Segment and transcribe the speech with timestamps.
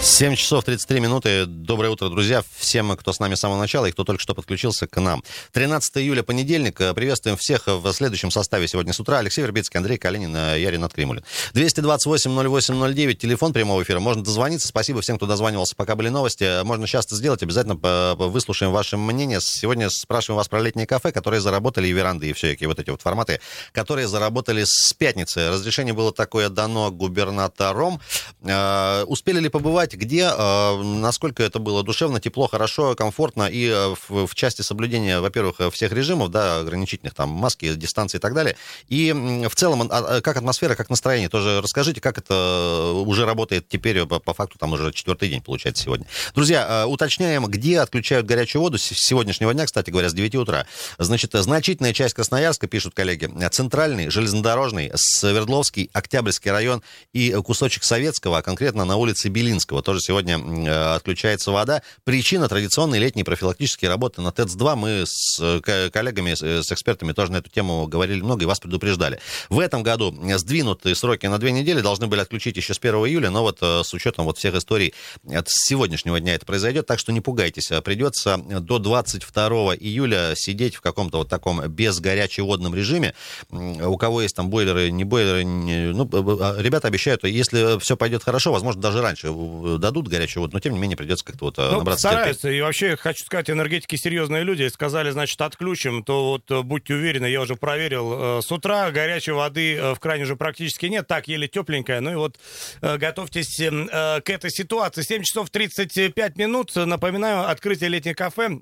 [0.00, 1.44] 7 часов 33 минуты.
[1.46, 2.44] Доброе утро, друзья.
[2.56, 5.24] Всем, кто с нами с самого начала и кто только что подключился к нам.
[5.52, 6.76] 13 июля, понедельник.
[6.76, 9.18] Приветствуем всех в следующем составе сегодня с утра.
[9.18, 11.24] Алексей Вербицкий, Андрей Калинин, Ярин Откремулин.
[11.54, 13.98] 228-08-09, телефон прямого эфира.
[13.98, 14.68] Можно дозвониться.
[14.68, 16.62] Спасибо всем, кто дозванивался, пока были новости.
[16.62, 17.42] Можно сейчас это сделать.
[17.42, 17.74] Обязательно
[18.14, 19.40] выслушаем ваше мнение.
[19.40, 22.90] Сегодня спрашиваем вас про летние кафе, которые заработали, и веранды, и все эти вот эти
[22.90, 23.40] вот форматы,
[23.72, 25.50] которые заработали с пятницы.
[25.50, 28.00] Разрешение было такое дано губернатором.
[28.42, 33.68] Э, успели ли побывать сказать, где, э, насколько это было душевно, тепло, хорошо, комфортно и
[33.68, 38.56] э, в, части соблюдения, во-первых, всех режимов, да, ограничительных, там, маски, дистанции и так далее.
[38.88, 39.12] И
[39.48, 44.04] в целом, а, а, как атмосфера, как настроение, тоже расскажите, как это уже работает теперь,
[44.06, 46.06] по, по факту, там уже четвертый день, получается, сегодня.
[46.34, 50.66] Друзья, э, уточняем, где отключают горячую воду с сегодняшнего дня, кстати говоря, с 9 утра.
[50.98, 58.42] Значит, значительная часть Красноярска, пишут коллеги, центральный, железнодорожный, Свердловский, Октябрьский район и кусочек Советского, а
[58.42, 61.82] конкретно на улице Белинского Курского тоже сегодня э, отключается вода.
[62.04, 64.76] Причина традиционной летней профилактические работы на ТЭЦ-2.
[64.76, 69.20] Мы с э, коллегами, с экспертами тоже на эту тему говорили много и вас предупреждали.
[69.48, 73.30] В этом году сдвинутые сроки на две недели должны были отключить еще с 1 июля,
[73.30, 74.94] но вот э, с учетом вот всех историй
[75.24, 77.70] с сегодняшнего дня это произойдет, так что не пугайтесь.
[77.84, 83.14] Придется до 22 июля сидеть в каком-то вот таком безгорячеводном режиме.
[83.50, 85.92] У кого есть там бойлеры, не бойлеры, не...
[85.92, 86.08] ну,
[86.40, 89.28] а, ребята обещают, если все пойдет хорошо, возможно, даже раньше
[89.76, 92.42] дадут горячую воду, но тем не менее придется как-то вот э, ну, набраться стараются.
[92.42, 92.58] Терпеть.
[92.58, 94.68] И вообще, хочу сказать, энергетики серьезные люди.
[94.68, 98.38] Сказали, значит, отключим, то вот э, будьте уверены, я уже проверил.
[98.38, 102.00] Э, с утра горячей воды в кране уже практически нет, так, еле тепленькая.
[102.00, 102.38] Ну и вот
[102.80, 105.02] готовьтесь эм, к этой ситуации.
[105.02, 106.74] 7 часов 35 минут.
[106.74, 108.60] Напоминаю, открытие летних кафе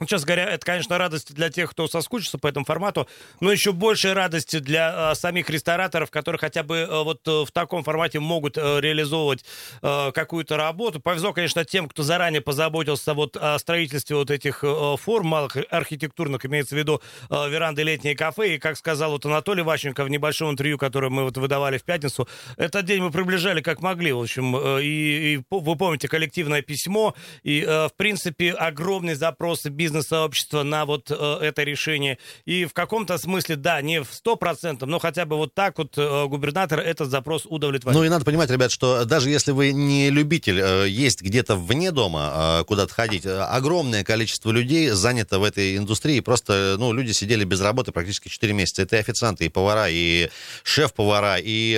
[0.00, 3.08] ну, честно говоря, это, конечно, радость для тех, кто соскучится по этому формату,
[3.40, 7.50] но еще большая радость для э, самих рестораторов, которые хотя бы э, вот э, в
[7.52, 9.44] таком формате могут э, реализовывать
[9.82, 11.00] э, какую-то работу.
[11.00, 16.44] Повезло, конечно, тем, кто заранее позаботился вот о строительстве вот этих э, форм малых архитектурных,
[16.46, 17.00] имеется в виду
[17.30, 18.56] э, веранды, летние кафе.
[18.56, 22.28] И, как сказал вот Анатолий Ващенко в небольшом интервью, которое мы вот выдавали в пятницу,
[22.56, 24.12] этот день мы приближали как могли.
[24.12, 30.62] В общем, и, и вы помните коллективное письмо, и, э, в принципе, огромный запрос бизнес-сообщества
[30.62, 32.18] на вот э, это решение.
[32.46, 36.26] И в каком-то смысле, да, не в 100%, но хотя бы вот так вот э,
[36.26, 37.98] губернатор этот запрос удовлетворил.
[37.98, 41.90] Ну и надо понимать, ребят, что даже если вы не любитель э, есть где-то вне
[41.90, 46.20] дома, куда-то ходить, огромное количество людей занято в этой индустрии.
[46.20, 48.82] Просто, ну, люди сидели без работы практически 4 месяца.
[48.82, 50.30] Это и официанты, и повара, и
[50.62, 51.74] шеф-повара, и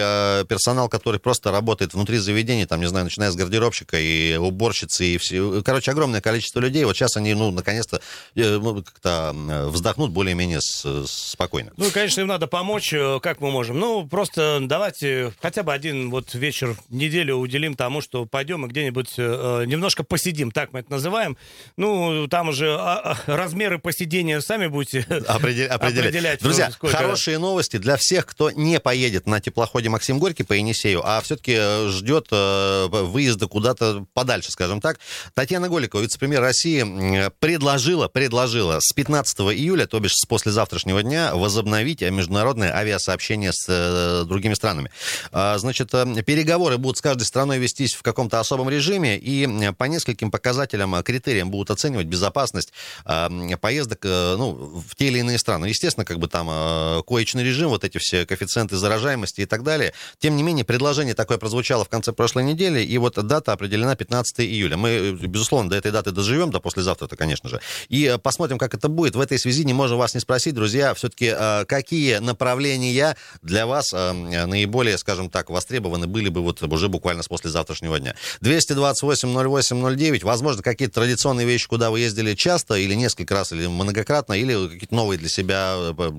[0.49, 5.19] персонал, который просто работает внутри заведения, там, не знаю, начиная с гардеробщика и уборщицы, и
[5.19, 5.63] все.
[5.65, 6.85] Короче, огромное количество людей.
[6.85, 8.01] Вот сейчас они, ну, наконец-то наконец-то
[8.35, 9.33] э, ну, как-то
[9.69, 11.73] вздохнут более-менее спокойно.
[11.77, 13.79] Ну, конечно, им надо помочь, э, как мы можем.
[13.79, 19.15] Ну, просто давайте хотя бы один вот вечер неделю уделим тому, что пойдем и где-нибудь
[19.17, 21.37] э, немножко посидим, так мы это называем.
[21.77, 25.71] Ну, там уже а, а, размеры посидения сами будете определять.
[25.71, 26.43] определять.
[26.43, 26.97] Друзья, сколько...
[26.97, 31.89] хорошие новости для всех, кто не поедет на теплоходе Максим Горький по Енисею, а все-таки
[31.91, 34.99] ждет выезда куда-то подальше, скажем так.
[35.35, 41.37] Татьяна Голикова, вице-премьер России, предложила предложила, предложила с 15 июля, то бишь с послезавтрашнего дня,
[41.37, 44.91] возобновить международное авиасообщение с э, другими странами.
[45.31, 49.85] А, значит, э, переговоры будут с каждой страной вестись в каком-то особом режиме, и по
[49.85, 52.73] нескольким показателям, э, критериям будут оценивать безопасность
[53.05, 55.67] э, поездок э, ну, в те или иные страны.
[55.67, 59.93] Естественно, как бы там э, коечный режим, вот эти все коэффициенты заражаемости и так далее.
[60.19, 64.41] Тем не менее, предложение такое прозвучало в конце прошлой недели, и вот дата определена 15
[64.41, 64.77] июля.
[64.77, 67.61] Мы, э, безусловно, до этой даты доживем, до послезавтра-то, конечно же.
[67.89, 69.17] И э, посмотрим, как это будет.
[69.17, 73.93] В этой связи не можем вас не спросить, друзья, все-таки э, какие направления для вас
[73.93, 74.13] э,
[74.47, 78.15] наиболее, скажем так, востребованы были бы вот уже буквально с послезавтрашнего дня.
[78.43, 84.69] 228-08-09, возможно, какие-то традиционные вещи, куда вы ездили часто или несколько раз, или многократно, или
[84.69, 85.77] какие-то новые для себя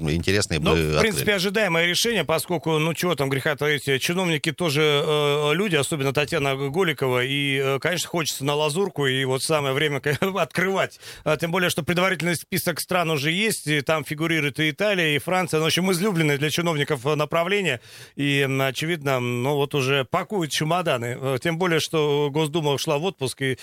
[0.10, 4.82] интересные ну, бы В принципе, ожидаемое решение, поскольку, ну чего там греха таить, чиновники тоже
[5.06, 10.02] э, люди, особенно Татьяна Голикова, и, э, конечно, хочется на лазурку, и вот самое время
[10.38, 11.00] открывать.
[11.48, 15.60] Тем более, что предварительный список стран уже есть, и там фигурирует и Италия, и Франция,
[15.60, 17.80] ну, в общем, излюбленные для чиновников э, направления,
[18.18, 23.42] и, очевидно, ну, вот уже пакуют чемоданы, э, тем более, что Госдума ушла в отпуск,
[23.42, 23.58] и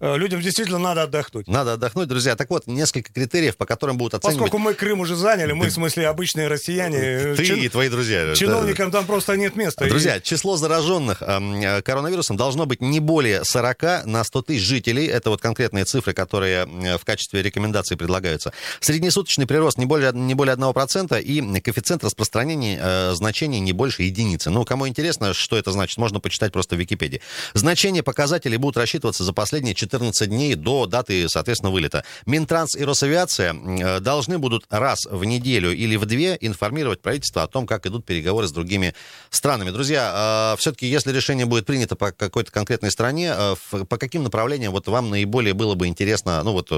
[0.00, 1.48] э, людям действительно надо отдохнуть.
[1.48, 2.36] Надо отдохнуть, друзья.
[2.36, 4.38] Так вот, несколько критериев, по которым будут оценивать...
[4.38, 7.36] Поскольку мы Крым уже заняли, мы, в смысле, обычные россияне...
[7.36, 7.56] Ты чин...
[7.56, 8.34] и твои друзья.
[8.34, 9.86] Чиновникам там просто нет места.
[9.88, 10.22] Друзья, и...
[10.22, 15.06] число зараженных коронавирусом должно быть не более 40 на 100 тысяч жителей.
[15.06, 16.66] Это вот конкретные цифры, которые
[16.98, 18.52] в качестве качестве рекомендаций предлагаются.
[18.80, 24.50] Среднесуточный прирост не более, не более 1% и коэффициент распространения э, значений не больше единицы.
[24.50, 27.20] Ну, кому интересно, что это значит, можно почитать просто в Википедии.
[27.54, 32.04] Значения показателей будут рассчитываться за последние 14 дней до даты, соответственно, вылета.
[32.26, 37.46] Минтранс и Росавиация э, должны будут раз в неделю или в две информировать правительство о
[37.46, 38.94] том, как идут переговоры с другими
[39.30, 39.70] странами.
[39.70, 43.54] Друзья, э, все-таки, если решение будет принято по какой-то конкретной стране, э,
[43.88, 46.70] по каким направлениям вот вам наиболее было бы интересно, ну вот,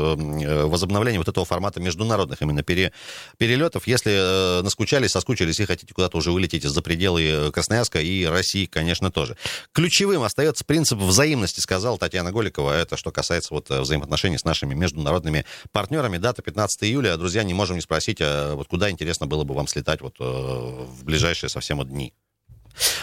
[0.47, 2.93] возобновление вот этого формата международных именно пере,
[3.39, 9.11] перелетов, если наскучались, соскучились и хотите куда-то уже вылететь за пределы Красноярска и России, конечно,
[9.11, 9.37] тоже.
[9.73, 12.73] Ключевым остается принцип взаимности, сказала Татьяна Голикова.
[12.73, 16.19] Это что касается вот взаимоотношений с нашими международными партнерами.
[16.19, 17.17] Дата 15 июля.
[17.17, 20.25] Друзья, не можем не спросить, а вот куда интересно было бы вам слетать вот э,
[20.25, 22.13] в ближайшие совсем дни.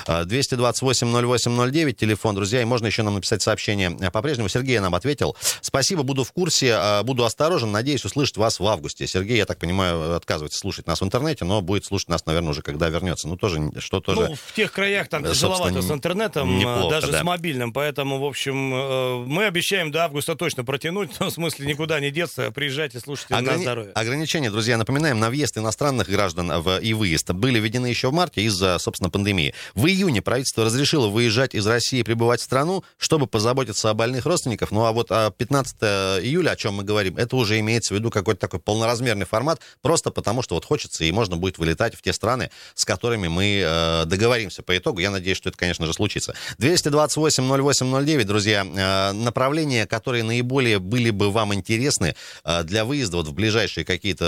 [0.05, 3.91] 228-08-09, телефон, друзья, и можно еще нам написать сообщение.
[4.11, 5.35] По-прежнему Сергей нам ответил.
[5.61, 9.07] Спасибо, буду в курсе, а, буду осторожен, надеюсь услышать вас в августе.
[9.07, 12.61] Сергей, я так понимаю, отказывается слушать нас в интернете, но будет слушать нас, наверное, уже
[12.61, 13.27] когда вернется.
[13.27, 14.29] Ну, тоже, что тоже...
[14.29, 17.19] Ну, в тех краях там тяжеловато с интернетом, неплохо, даже да.
[17.19, 21.99] с мобильным, поэтому, в общем, э, мы обещаем до августа точно протянуть, в смысле никуда
[21.99, 23.57] не деться, приезжайте, слушайте Ограни...
[23.57, 23.91] на здоровье.
[23.93, 26.79] Ограничения, друзья, напоминаем, на въезд иностранных граждан в...
[26.79, 29.53] и выезд были введены еще в марте из-за, собственно, пандемии.
[29.75, 34.25] В июне правительство разрешило выезжать из России и прибывать в страну, чтобы позаботиться о больных
[34.25, 34.71] родственниках.
[34.71, 35.75] Ну а вот 15
[36.23, 40.11] июля, о чем мы говорим, это уже имеется в виду какой-то такой полноразмерный формат, просто
[40.11, 44.05] потому что вот хочется и можно будет вылетать в те страны, с которыми мы э,
[44.05, 44.99] договоримся по итогу.
[44.99, 46.33] Я надеюсь, что это, конечно же, случится.
[46.59, 53.33] 228-08-09, друзья, э, направления, которые наиболее были бы вам интересны э, для выезда вот в
[53.33, 54.25] ближайшие какие-то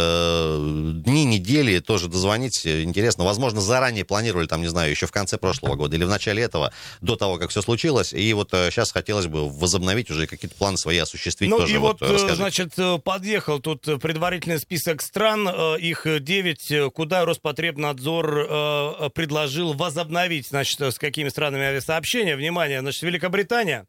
[0.59, 3.23] э, дни, недели, тоже дозвонить интересно.
[3.23, 6.43] Возможно, заранее планировали, там, не знаю, еще в конце прошлого прошлого года или в начале
[6.43, 6.71] этого,
[7.01, 8.13] до того, как все случилось.
[8.13, 11.75] И вот сейчас э, хотелось бы возобновить уже какие-то планы свои осуществить ну, тоже.
[11.75, 12.35] и вот, вот э, расскажите.
[12.35, 15.47] значит, э, подъехал тут предварительный список стран,
[15.77, 22.35] их 9, куда Роспотребнадзор предложил возобновить, значит, с какими странами авиасообщения.
[22.35, 23.85] Внимание, значит, Великобритания,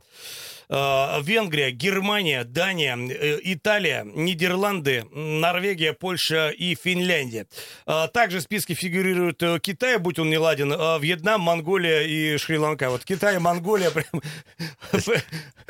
[0.61, 7.46] Э, Венгрия, Германия, Дания, э, Италия, Нидерланды, Норвегия, Польша и Финляндия.
[7.86, 12.88] Э, также в списке фигурирует Китай, будь он не ладен, Вьетнам, Монголия и Шри-Ланка.
[12.88, 14.06] Вот Китай Монголия прям...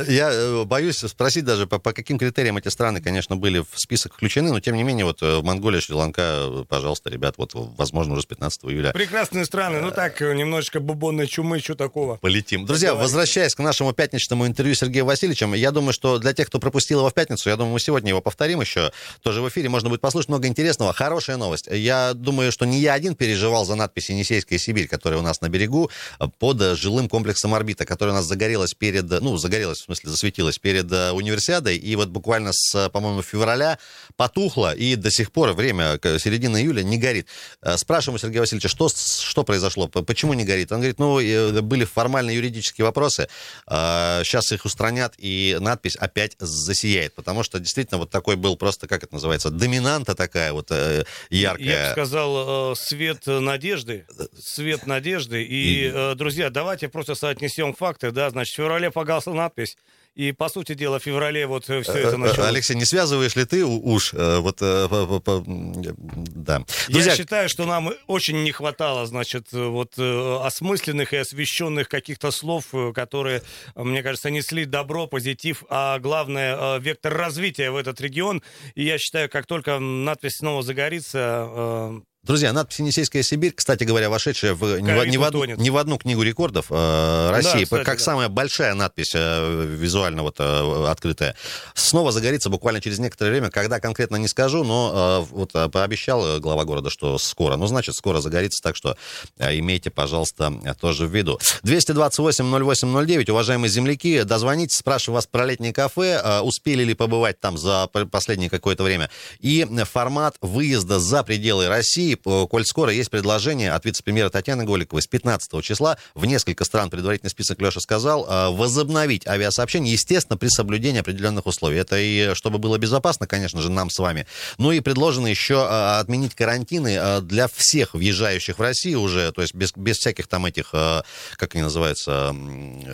[0.07, 4.53] Я боюсь спросить даже, по, по каким критериям эти страны, конечно, были в список включены,
[4.53, 8.93] но тем не менее, вот Монголия, Шри-Ланка, пожалуйста, ребят, вот, возможно, уже с 15 июля.
[8.93, 12.17] Прекрасные страны, ну так, немножечко бубонной чумы, что такого.
[12.17, 12.67] Полетим.
[12.67, 15.55] Друзья, возвращаясь к нашему пятничному интервью Сергея Сергеем Васильевичем.
[15.55, 18.21] Я думаю, что для тех, кто пропустил его в пятницу, я думаю, мы сегодня его
[18.21, 18.93] повторим еще.
[19.23, 20.93] Тоже в эфире можно будет послушать много интересного.
[20.93, 21.67] Хорошая новость.
[21.71, 25.49] Я думаю, что не я один переживал за надпись «Енисейская Сибирь», которая у нас на
[25.49, 25.91] берегу,
[26.39, 30.93] под жилым комплексом «Орбита», которая у нас загорелась перед, ну, загорелась, в смысле, засветилась перед
[30.93, 31.79] э, универсиадой.
[31.79, 33.79] И вот буквально с, по-моему, февраля
[34.17, 37.29] потухла, и до сих пор время, середина июля, не горит.
[37.63, 40.71] Э, спрашиваем у Сергея Васильевича, что, что произошло, почему не горит?
[40.71, 43.29] Он говорит, ну, э, были формальные юридические вопросы,
[43.67, 47.15] сейчас их устраивают устранят, и надпись опять засияет.
[47.15, 51.67] Потому что действительно вот такой был просто, как это называется, доминанта такая вот э, яркая.
[51.67, 54.07] Я бы сказал, э, свет надежды.
[54.39, 55.43] Свет надежды.
[55.43, 58.11] И, и, э, друзья, давайте просто соотнесем факты.
[58.11, 59.77] Да, значит, в феврале погасла надпись.
[60.15, 62.51] И, по сути дела, в феврале вот э, все это э, началось.
[62.51, 64.13] Алексей, не связываешь ли ты уж?
[64.13, 66.65] Э, вот, да.
[66.89, 67.13] Друзья...
[67.13, 73.43] Я считаю, что нам очень не хватало, значит, вот осмысленных и освещенных каких-то слов, которые,
[73.75, 78.43] мне кажется, несли добро, позитив, а главное, вектор развития в этот регион.
[78.75, 84.55] И я считаю, как только надпись снова загорится, Друзья, надпись «Енисейская Сибирь», кстати говоря, вошедшая
[84.55, 87.83] в, не, в, не, в, одну, не в одну книгу рекордов э, России, да, кстати,
[87.83, 88.05] как да.
[88.05, 91.35] самая большая надпись э, визуально вот, э, открытая,
[91.75, 96.39] снова загорится буквально через некоторое время, когда конкретно не скажу, но э, вот э, пообещал
[96.39, 97.57] глава города, что скоро.
[97.57, 98.97] Ну, значит, скоро загорится, так что
[99.39, 101.41] э, имейте, пожалуйста, тоже в виду.
[101.65, 107.89] 228-08-09, уважаемые земляки, дозвонитесь, спрашиваю вас про летнее кафе, э, успели ли побывать там за
[107.89, 109.11] последнее какое-то время,
[109.41, 115.03] и формат выезда за пределы России, России, коль скоро есть предложение от вице-премьера Татьяны Голиковой
[115.03, 120.49] с 15 числа в несколько стран, предварительный список Леша сказал, э, возобновить авиасообщение, естественно, при
[120.49, 121.79] соблюдении определенных условий.
[121.79, 124.27] Это и чтобы было безопасно, конечно же, нам с вами.
[124.59, 129.43] Ну и предложено еще э, отменить карантины э, для всех въезжающих в Россию уже, то
[129.43, 132.35] есть без, без всяких там этих, как они называются,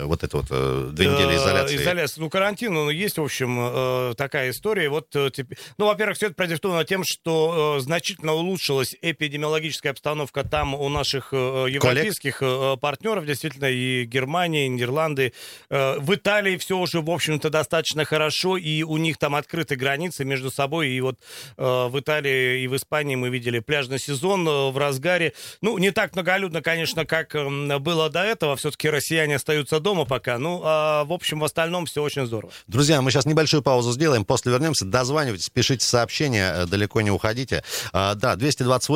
[0.03, 1.77] вот это вот две недели изоляции.
[1.77, 2.21] Изоляция.
[2.21, 4.89] Ну, карантин, ну, есть, в общем, такая история.
[4.89, 11.33] Вот, ну, во-первых, все это продиктовано тем, что значительно улучшилась эпидемиологическая обстановка там у наших
[11.33, 12.79] европейских Коллег.
[12.79, 15.33] партнеров, действительно, и Германия, и Нидерланды.
[15.69, 20.51] В Италии все уже, в общем-то, достаточно хорошо, и у них там открыты границы между
[20.51, 20.89] собой.
[20.89, 21.19] И вот
[21.57, 25.33] в Италии и в Испании мы видели пляжный сезон в разгаре.
[25.61, 28.55] Ну, не так многолюдно, конечно, как эм, было до этого.
[28.55, 30.37] Все-таки россияне остаются дома пока.
[30.37, 32.53] Ну, а в общем, в остальном все очень здорово.
[32.67, 34.85] Друзья, мы сейчас небольшую паузу сделаем, после вернемся.
[34.85, 37.63] Дозванивайтесь, пишите сообщения, э, далеко не уходите.
[37.91, 38.35] А, да,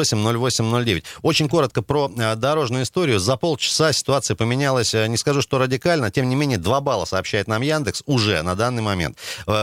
[0.03, 1.03] 228-08-09.
[1.22, 3.19] Очень коротко про э, дорожную историю.
[3.19, 7.48] За полчаса ситуация поменялась, э, не скажу, что радикально, тем не менее, 2 балла сообщает
[7.48, 9.17] нам Яндекс уже на данный момент.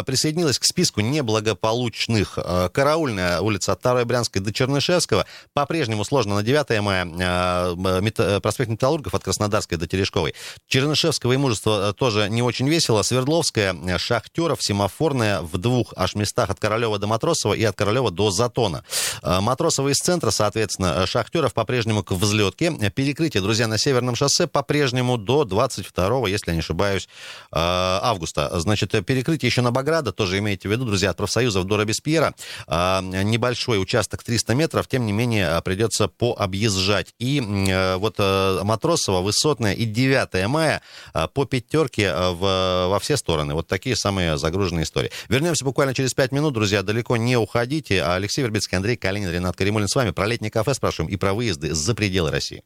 [0.06, 2.38] Присоединилась к списку неблагополучных
[2.73, 5.26] Караульная улица от 2 Брянской до Чернышевского.
[5.52, 10.35] По-прежнему сложно на 9 мая, проспект Металлургов от Краснодарской до Терешковой.
[10.68, 13.02] Чернышевского имущества тоже не очень весело.
[13.02, 18.30] Свердловская, Шахтеров, Семафорная в двух аж местах от Королева до Матросова и от Королева до
[18.30, 18.85] Затона.
[19.23, 22.73] Матросова из центра, соответственно, Шахтеров по-прежнему к взлетке.
[22.95, 27.09] Перекрытие, друзья, на Северном шоссе по-прежнему до 22, если я не ошибаюсь,
[27.53, 28.51] августа.
[28.61, 32.35] Значит, перекрытие еще на Баграда, тоже имейте в виду, друзья, от профсоюзов до Робеспьера.
[32.69, 37.15] Небольшой участок 300 метров, тем не менее, придется пообъезжать.
[37.19, 40.83] И э, вот э, Матросова, Высотная и 9 мая
[41.15, 43.55] э, по пятерке в, во все стороны.
[43.55, 45.11] Вот такие самые загруженные истории.
[45.29, 48.03] Вернемся буквально через 5 минут, друзья, далеко не уходите.
[48.03, 50.11] Алексей Вербицкий, Андрей Калинин, Ренат Каримулин с вами.
[50.21, 52.62] Про летнее кафе спрашиваем и про выезды за пределы России.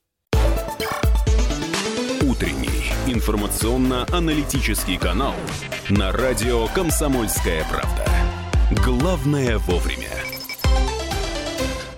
[2.22, 5.36] Утренний информационно-аналитический канал
[5.88, 8.04] на радио «Комсомольская правда».
[8.84, 10.10] Главное вовремя.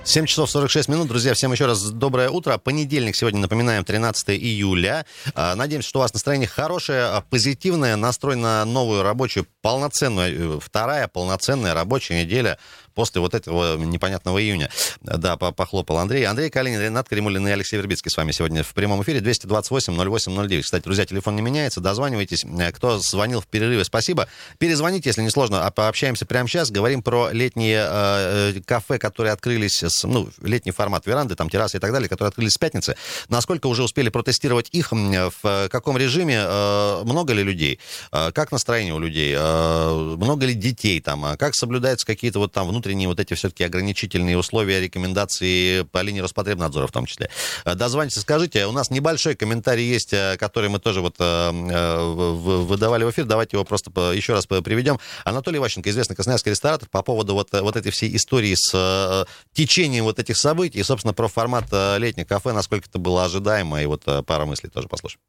[0.07, 1.09] 7 часов 46 минут.
[1.09, 2.59] Друзья, всем еще раз доброе утро.
[2.59, 5.05] Понедельник сегодня, напоминаем, 13 июля.
[5.35, 10.61] А, надеемся, что у вас настроение хорошее, а, позитивное, настрой на новую рабочую, полноценную, э,
[10.61, 12.57] вторая полноценная рабочая неделя
[12.97, 14.71] после вот этого непонятного июня.
[15.03, 16.25] Да, похлопал Андрей.
[16.25, 19.21] Андрей Калинин, Ренат Каримулин и Алексей Вербицкий с вами сегодня в прямом эфире.
[19.21, 20.63] 228-08-09.
[20.63, 21.81] Кстати, друзья, телефон не меняется.
[21.81, 22.45] Дозванивайтесь.
[22.45, 24.27] Э, кто звонил в перерыве, спасибо.
[24.59, 25.65] Перезвоните, если не сложно.
[25.65, 26.71] А пообщаемся прямо сейчас.
[26.71, 31.77] Говорим про летние э, э, кафе, которые открылись, с, ну, летний формат веранды, там террасы
[31.77, 32.97] и так далее, которые открылись с пятницы.
[33.29, 37.79] Насколько уже успели протестировать их, в каком режиме, э, много ли людей,
[38.13, 42.53] э, как настроение у людей, э, много ли детей там, а как соблюдаются какие-то вот
[42.53, 47.29] там внутренние внутренние вот эти все-таки ограничительные условия, рекомендации по линии Роспотребнадзора в том числе.
[47.65, 53.05] Э, дозвоните, скажите, у нас небольшой комментарий есть, э, который мы тоже вот э, выдавали
[53.05, 54.99] в эфир, давайте его просто еще раз приведем.
[55.25, 60.19] Анатолий Ващенко, известный красноярский ресторатор, по поводу вот, вот этой всей истории с течением вот
[60.21, 61.65] этих событий, и, собственно, про формат
[61.99, 65.21] летних кафе, насколько это было ожидаемо, и вот пара мыслей тоже послушаем.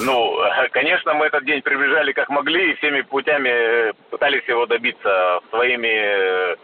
[0.00, 0.38] Ну,
[0.72, 6.56] конечно, мы этот день приближали как могли и всеми путями пытались его добиться своими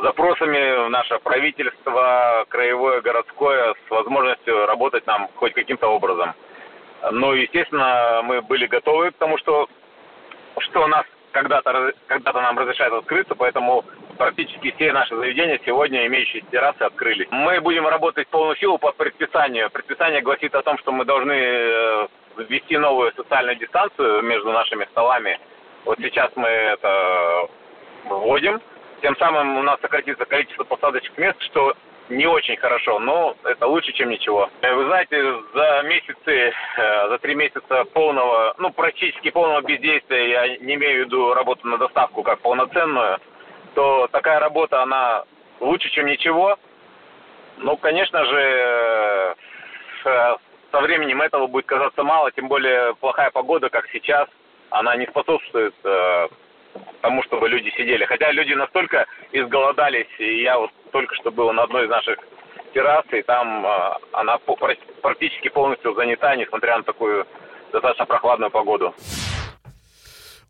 [0.00, 6.34] запросами в наше правительство, краевое, городское, с возможностью работать нам хоть каким-то образом.
[7.10, 9.68] Но, естественно, мы были готовы к тому, что,
[10.58, 13.84] что нас когда-то когда нам разрешают открыться, поэтому
[14.18, 17.26] практически все наши заведения сегодня, имеющие террасы, открылись.
[17.30, 19.70] Мы будем работать полную силу по предписанию.
[19.70, 22.08] Предписание гласит о том, что мы должны э,
[22.48, 25.40] ввести новую социальную дистанцию между нашими столами.
[25.84, 27.48] Вот сейчас мы это
[28.04, 28.60] вводим.
[29.02, 31.74] Тем самым у нас сократится количество посадочных мест, что
[32.08, 34.48] не очень хорошо, но это лучше, чем ничего.
[34.60, 35.20] Э, вы знаете,
[35.52, 41.06] за месяцы, э, за три месяца полного, ну, практически полного бездействия, я не имею в
[41.06, 43.18] виду работу на доставку как полноценную,
[43.74, 45.24] то такая работа, она
[45.58, 46.56] лучше, чем ничего.
[47.58, 49.34] Ну, конечно же,
[50.04, 50.36] э,
[50.70, 54.28] со временем этого будет казаться мало, тем более плохая погода, как сейчас,
[54.70, 55.74] она не способствует
[57.00, 58.04] тому, чтобы люди сидели.
[58.04, 62.18] Хотя люди настолько изголодались, и я вот только что был на одной из наших
[62.74, 63.70] террас, и там э,
[64.12, 64.38] она
[65.02, 67.26] практически полностью занята, несмотря на такую
[67.72, 68.94] достаточно прохладную погоду.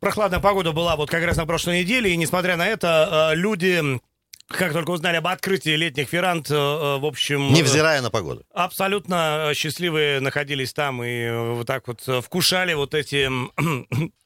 [0.01, 4.01] Прохладная погода была вот как раз на прошлой неделе, и несмотря на это, э, люди
[4.49, 7.53] как только узнали об открытии летних веранд, э, э, в общем...
[7.53, 8.43] Невзирая на погоду.
[8.53, 13.31] Абсолютно счастливые находились там и вот так вот вкушали вот эти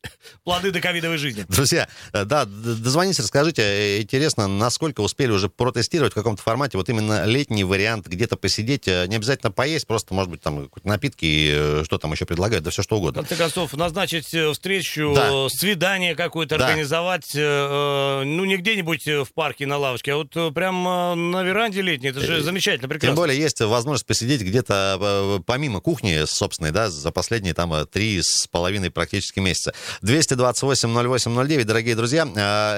[0.45, 1.45] плоды доковидовой жизни.
[1.49, 7.25] Друзья, э, да, дозвоните, расскажите, интересно, насколько успели уже протестировать в каком-то формате вот именно
[7.25, 12.25] летний вариант, где-то посидеть, не обязательно поесть, просто, может быть, там напитки, что там еще
[12.25, 13.23] предлагают, да все что угодно.
[13.23, 15.49] В конце концов, назначить встречу, да.
[15.49, 16.67] свидание какое-то да.
[16.67, 20.83] организовать, ну, не где-нибудь в парке на лавочке, а Вот прям
[21.31, 22.11] на веранде летней.
[22.11, 23.09] Это же замечательно, прекрасно.
[23.09, 28.47] Тем более есть возможность посидеть где-то помимо кухни собственной, да, за последние там три с
[28.47, 29.75] половиной практически месяца.
[30.03, 32.25] 228-08-09, дорогие друзья,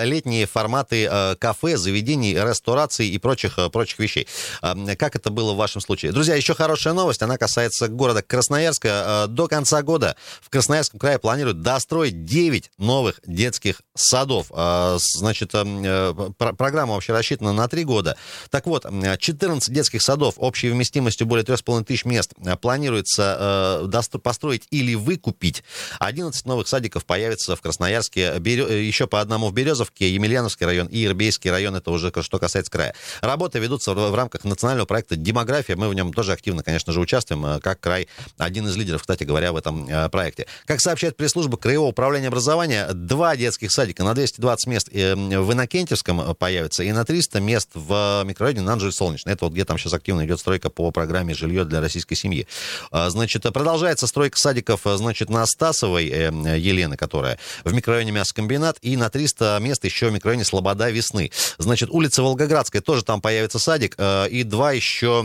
[0.05, 4.29] летние форматы кафе, заведений, рестораций и прочих, прочих вещей.
[4.61, 6.13] Как это было в вашем случае?
[6.13, 9.27] Друзья, еще хорошая новость, она касается города Красноярска.
[9.29, 14.47] До конца года в Красноярском крае планируют достроить 9 новых детских садов.
[14.49, 18.17] Значит, э, программа вообще рассчитана на 3 года.
[18.51, 24.95] Так вот, 14 детских садов общей вместимостью более 3,5 тысяч мест планируется э, построить или
[24.95, 25.63] выкупить.
[25.99, 31.51] 11 новых садиков появится в Красноярске, еще по одному в Березовке, Емельяновский район и Ирбейский
[31.51, 32.95] район, это уже что касается края.
[33.23, 35.75] Работы ведутся в рамках национального проекта «Демография».
[35.75, 39.25] Мы в нем тоже активно, конечно же, участвуем, э, как край, один из лидеров, кстати
[39.25, 40.47] говоря, в этом э, проекте.
[40.67, 46.37] Как сообщает пресс-служба Краевого управления образования, два детских садика на 220 мест э, в Иннокентьевском
[46.37, 49.33] появится и на 300 мест в микрорайоне Нанжи-Солнечный.
[49.33, 52.47] Это вот где там сейчас активно идет стройка по программе «Жилье для российской семьи».
[52.93, 59.59] Значит, продолжается стройка садиков, значит, на Стасовой Елены, которая в микрорайоне Мясокомбинат, и на 300
[59.61, 61.31] мест еще в микрорайоне Слобода Весны.
[61.59, 65.25] Значит, улица Волгоградская, тоже там появится садик, и два еще,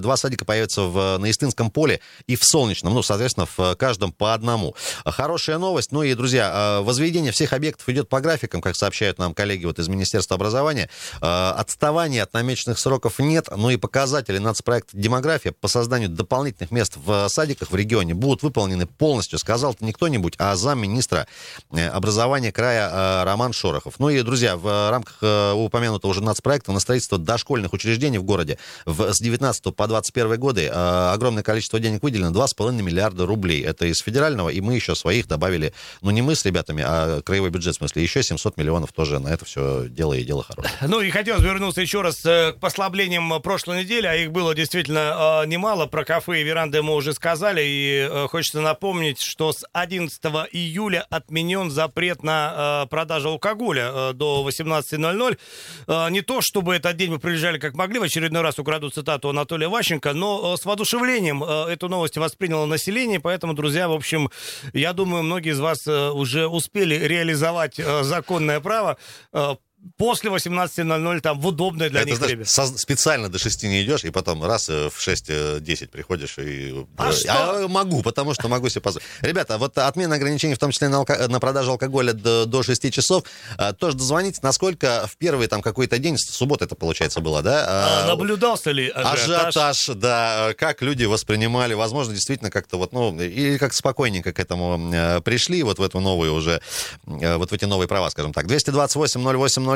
[0.00, 4.74] два садика появятся в Наистынском поле и в Солнечном, ну, соответственно, в каждом по одному.
[5.04, 5.92] Хорошая новость.
[5.92, 9.78] Ну и, друзья, а, возведение всех объектов идет по графикам, как сообщают нам коллеги вот
[9.78, 10.88] из Министерства образования.
[11.20, 16.94] А, отставания от намеченных сроков нет, ну и показатели нацпроекта «Демография» по созданию дополнительных мест
[16.96, 19.38] в садиках в регионе будут выполнены полностью.
[19.38, 23.94] Сказал это не кто-нибудь, а замминистра э, образования края а, Роман Шорохов.
[23.98, 28.58] Ну и, друзья, в рамках э, упомянутого уже нацпроекта на строительство дошкольных учреждений в городе
[28.86, 33.62] в, с 19 по 21 годы огромное количество денег выделено, 2,5 миллиарда рублей.
[33.62, 37.50] Это из федерального, и мы еще своих добавили, ну не мы с ребятами, а краевой
[37.50, 40.72] бюджет, в смысле, еще 700 миллионов тоже на это все дело и дело хорошее.
[40.82, 45.42] Ну и хотелось вернуться еще раз э, к послаблениям прошлой недели, а их было действительно
[45.42, 45.86] э, немало.
[45.86, 50.81] Про кафе и веранды мы уже сказали, и э, хочется напомнить, что с 11 июля
[50.90, 56.10] отменен запрет на продажу алкоголя до 18.00.
[56.10, 59.68] Не то, чтобы этот день мы приезжали как могли, в очередной раз украду цитату Анатолия
[59.68, 64.30] Ващенко, но с воодушевлением эту новость восприняло население, поэтому, друзья, в общем,
[64.72, 68.96] я думаю, многие из вас э, уже успели реализовать э, законное право
[69.32, 69.54] э,
[69.96, 72.44] после 18.00 там в удобное для Это, них знаешь, время.
[72.44, 76.74] Со- специально до 6 не идешь, и потом раз в 6-10 приходишь и...
[76.96, 77.68] А я что?
[77.68, 79.06] могу, потому что могу себе позволить.
[79.20, 82.92] Ребята, вот отмена ограничений, в том числе на, алко- на продажу алкоголя до, до 6
[82.92, 83.24] часов,
[83.56, 87.64] а, тоже дозвонитесь, насколько в первый там какой-то день, суббота это, получается, было, да?
[87.68, 89.56] А А, наблюдался ли ажиотаж?
[89.56, 94.92] Ажиотаж, да, как люди воспринимали, возможно, действительно как-то вот, ну, или как спокойненько к этому
[94.92, 96.60] э, пришли, вот в эту новую уже,
[97.06, 98.46] э, вот в эти новые права, скажем так.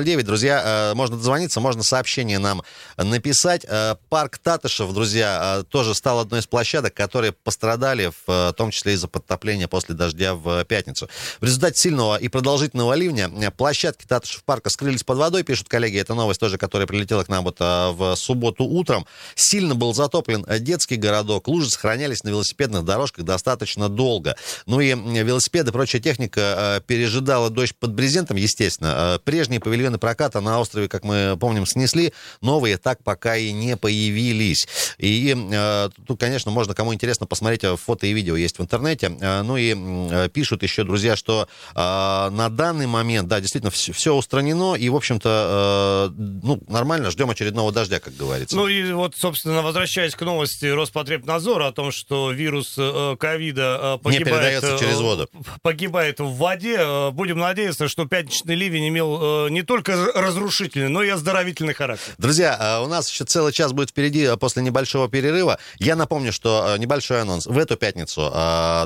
[0.02, 2.62] 228-08-09, друзья, э, можно дозвониться, можно сообщение нам
[2.96, 3.64] написать.
[3.68, 8.94] Э, Парк Татышев, друзья, э, тоже стал одной из площадок, которые пострадали, в том числе
[8.94, 11.08] из-за подтопления после дождя в пятницу.
[11.40, 15.98] В результате сильного и продолжительного ливня площадки Татышев парка скрылись под водой, пишут коллеги.
[15.98, 19.06] Это новость тоже, которая прилетела к нам вот в субботу утром.
[19.34, 21.48] Сильно был затоплен детский городок.
[21.48, 24.36] Лужи сохранялись на велосипедных дорожках достаточно долго.
[24.66, 29.20] Ну и велосипеды, прочая техника пережидала дождь под брезентом, естественно.
[29.24, 32.12] Прежние павильоны проката на острове, как мы помним, снесли.
[32.40, 34.66] Новые так пока и не появились.
[34.98, 39.16] И э, тут, конечно, можно, кому интересно, посмотреть э, фото и видео есть в интернете.
[39.20, 43.92] Э, ну и э, пишут еще, друзья, что э, на данный момент, да, действительно, все,
[43.92, 44.74] все устранено.
[44.74, 48.56] И, в общем-то, э, ну, нормально, ждем очередного дождя, как говорится.
[48.56, 54.10] Ну и вот, собственно, возвращаясь к новости Роспотребнадзора о том, что вирус э, ковида э,
[54.10, 55.28] Не погибает, передается через воду.
[55.62, 61.08] погибает в воде, будем надеяться, что пятничный ливень имел не только р- разрушительный, но и
[61.08, 62.14] оздоровительный характер.
[62.18, 65.58] Друзья, э, у нас еще целый час будет впереди э, после небольшого перерыва.
[65.78, 67.46] Я напомню, что э, небольшой анонс.
[67.46, 68.30] В эту пятницу,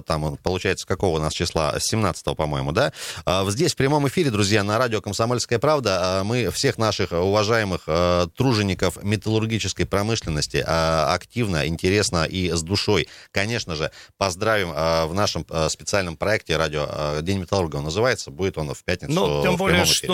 [0.07, 1.74] там, он, получается, какого у нас числа?
[1.79, 2.92] 17 по-моему, да?
[3.48, 7.83] Здесь в прямом эфире, друзья, на радио «Комсомольская правда» мы всех наших уважаемых
[8.37, 14.72] тружеников металлургической промышленности активно, интересно и с душой, конечно же, поздравим
[15.09, 18.31] в нашем специальном проекте «Радио День металлурга» он называется.
[18.31, 20.09] Будет он в пятницу Ну, тем более, прямом эфире.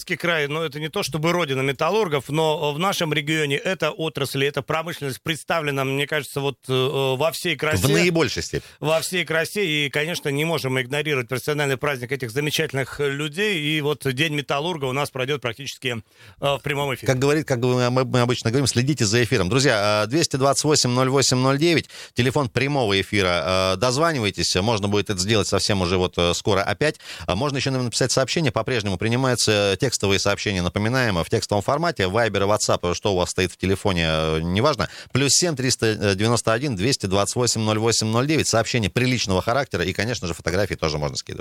[0.00, 4.44] Красноярский край, ну, это не то чтобы родина металлургов, но в нашем регионе эта отрасль,
[4.44, 7.86] эта промышленность представлена, мне кажется, вот э, во всей красе.
[7.86, 8.68] В наибольшей степени.
[8.80, 9.66] во всей красе.
[9.66, 13.60] И, конечно, не можем игнорировать профессиональный праздник этих замечательных людей.
[13.60, 16.02] И вот День металлурга у нас пройдет практически
[16.40, 17.06] э, в прямом эфире.
[17.06, 19.48] Как говорит, как мы, обычно говорим, следите за эфиром.
[19.48, 23.74] Друзья, э, 228-08-09, телефон прямого эфира.
[23.74, 27.00] Э, Дозванивайтесь, можно будет это сделать совсем уже вот э, скоро опять.
[27.26, 32.06] А Можно еще нам написать сообщение, по-прежнему принимается текст текстовые сообщения напоминаем в текстовом формате.
[32.06, 34.88] Вайбер и WhatsApp, что у вас стоит в телефоне, неважно.
[35.12, 38.46] Плюс 7 391 228 08 09.
[38.46, 41.38] Сообщения приличного характера и, конечно же, фотографии тоже можно скидывать.